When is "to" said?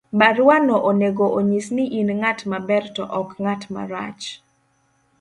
2.95-3.03